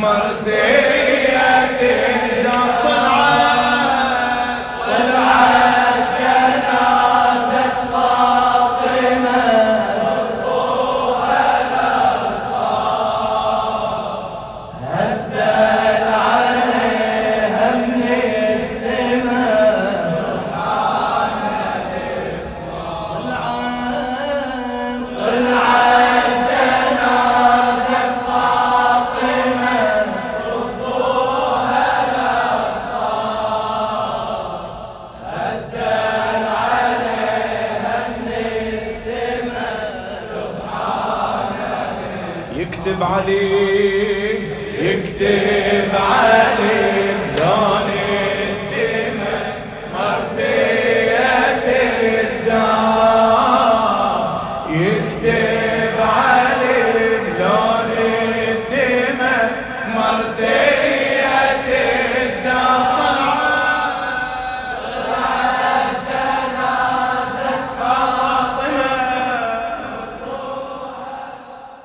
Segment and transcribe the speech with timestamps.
[0.00, 1.87] मर से
[42.68, 44.38] يكتب عليه
[44.82, 45.77] يكتب.